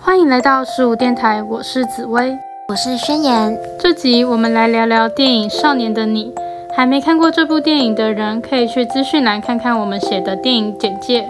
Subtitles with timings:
[0.00, 2.38] 欢迎来到十五电台，我是紫薇，
[2.68, 3.58] 我是宣言。
[3.80, 6.32] 这集我们来聊聊电影《少年的你》。
[6.74, 11.28] 还没看过这部电影的人，可以去资讯栏看看我们写的电影简介。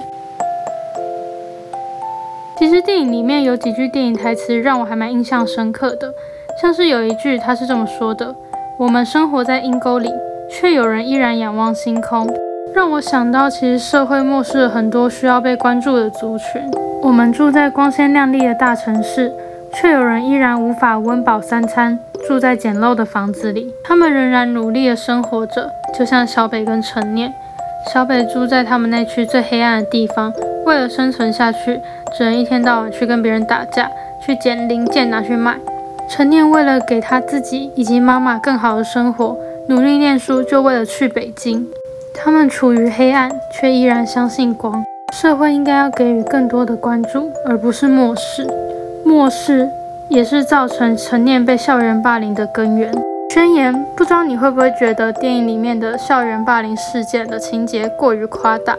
[2.59, 6.13] 其实电影里面有几句电影台词让我还蛮印象深刻的，
[6.61, 8.35] 像是有一句他是这么说的
[8.79, 10.11] ：“我们生活在阴沟里，
[10.51, 12.29] 却有人依然仰望星空。”
[12.75, 16.63] 让我想到，其实社会漠视了很多需要被关注的族群。
[17.01, 19.33] 我们住在光鲜亮丽的大城市，
[19.73, 23.73] 却有人依然无法温饱三餐，住在简陋的房子里。
[23.85, 27.33] 他们仍然努力地生活着，就像小北跟陈念。
[27.93, 30.33] 小北住在他们那区最黑暗的地方，
[30.67, 31.81] 为了生存下去，
[32.17, 33.89] 只能一天到晚去跟别人打架，
[34.25, 35.57] 去捡零件拿去卖。
[36.11, 39.37] 陈念为了给他自己以及妈妈更好的生活，
[39.69, 41.67] 努力念书，就为了去北京。
[42.15, 44.85] 他们处于黑暗，却依然相信光。
[45.13, 48.47] 社会应该要给予更多的关注，而不是漠视。
[49.05, 49.69] 漠视
[50.09, 52.93] 也是造成陈念被校园霸凌的根源。
[53.35, 58.77] 宣言，不知道你会不会觉得电影里面的校园霸凌事件的情节过于夸大？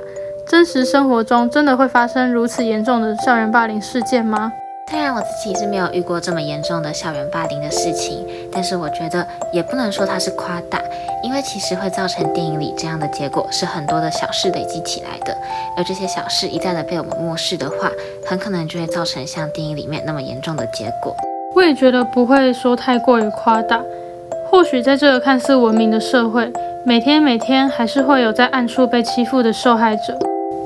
[0.48, 4.52] 真实生活中真的会发生如此严重的校园霸凌事件吗？
[4.90, 10.82] 虽然我自己是没有遇过这么严重的校园霸凌的事情，但是我觉得也不能说它是夸大，
[11.24, 15.38] 因为其实会造成电影里这样的结果是很多的小事累积起来的，
[15.78, 17.92] 而这些小事一再的被我们漠视的话，
[18.26, 21.16] 很可能就会造成像电影里面那么严重的结果。
[21.56, 23.80] 我也觉得不会说太过于夸大，
[24.50, 26.52] 或许在这个看似文明的社会，
[26.84, 30.18] 每天每天还是会有在暗处被欺负的受害者。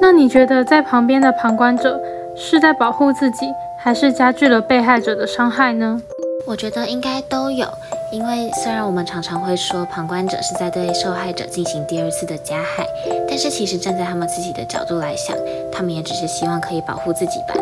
[0.01, 1.99] 那你觉得在旁边的旁观者
[2.37, 3.47] 是在保护自己？
[3.83, 6.01] 还是加剧了被害者的伤害呢？
[6.47, 7.67] 我觉得应该都有，
[8.13, 12.87] 因为虽然我们常常会说旁观者是在对受害者进行第二次的加害，
[13.27, 15.35] 但是其实站在他们自己的角度来想，
[15.69, 17.55] 他们也只是希望可以保护自己吧。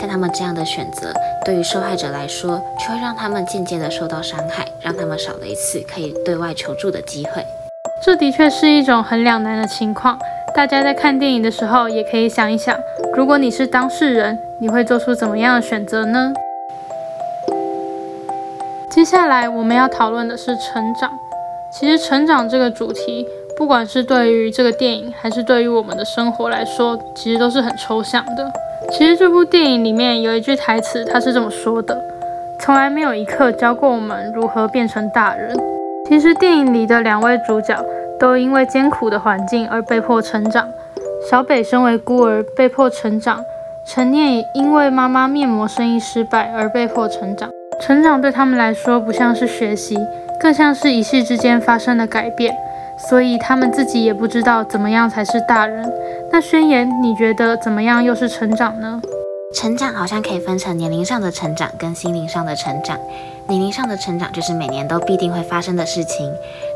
[0.00, 1.12] 但他们这样的选择，
[1.44, 7.44] 对于受害者来说，却会让他们间接的受到伤害，让他们少了一次可以对外求助的机会。
[8.04, 10.18] 这的确是一种很两难的情况。
[10.54, 12.74] 大家在看电影的时候，也可以想一想，
[13.14, 16.32] 如果你是当事人，你会做出怎么样的选择呢？
[18.90, 21.10] 接下来我们要讨论的是成长。
[21.70, 23.26] 其实成长这个主题，
[23.58, 28.50] 不管是对于这个电影，还是对于我们的生活来说，其实都是很抽象的。
[28.92, 32.00] 其实这部电影里面有一句台词，它是这么说的
[32.60, 35.54] ：“从来没有一刻教过我们如何变成大人。”
[36.08, 37.76] 其实电影里的两位主角。
[38.18, 40.66] 都因为艰苦的环境而被迫成长。
[41.28, 43.44] 小北身为孤儿被迫成长，
[43.84, 47.50] 陈念也因为妈妈面膜生意失败而被迫成长。
[47.82, 49.98] 成长对他们来说不像是学习，
[50.40, 52.54] 更像是一夕之间发生的改变，
[53.10, 55.86] 所以他们自己也不知道怎么样才是大人。
[56.32, 58.98] 那宣言，你觉得怎么样又是成长呢？
[59.54, 62.98] 成长好像可以分成年龄上的成长跟心灵上的成长。
[63.48, 66.30] 年龄上的成长就是每年都必定会发生的事情，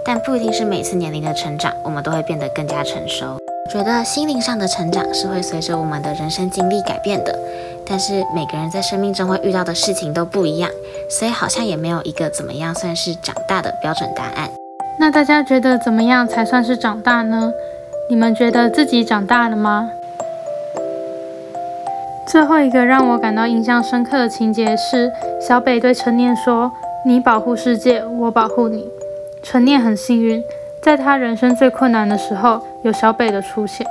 [0.05, 3.39] 但不一定是每次年龄的成长我们都会变得更加成熟。
[3.73, 7.37] 觉得心灵上的成长是会随着我们的人生经历改变的，
[7.87, 10.71] 但是每个人在生命中会遇到的事情都不一样，
[11.09, 14.49] 所以好像也没有一个怎么样算是长大的标准答案。
[14.99, 17.53] 那大家觉得怎么样才算是长大呢？
[18.09, 19.91] 你们觉得自己长大了吗？
[22.31, 25.11] 最后一个让我感到印象深刻的情节是，
[25.41, 26.71] 小北对陈念说
[27.05, 28.89] ：“你保护世界，我保护你。”
[29.43, 30.41] 陈念很幸运，
[30.81, 33.85] 在他人生最困难的时候有小北的出现。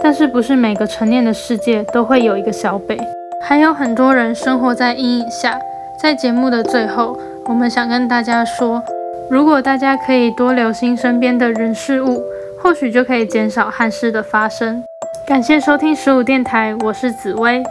[0.00, 2.96] 但是，不是每个陈念的世界都会有一个小北，
[3.42, 5.58] 还有很多人生活在阴影下。
[6.00, 8.80] 在节目的最后，我们想跟大家说，
[9.28, 12.22] 如果大家可以多留心身边的人事物，
[12.62, 14.84] 或许就可以减少憾事的发生。
[15.26, 17.62] 感谢收听十五电台，我是紫薇，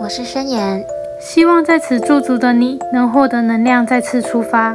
[0.00, 0.82] 我是宣言，
[1.20, 4.74] 希望在此驻足的你能获得能量，再次出发。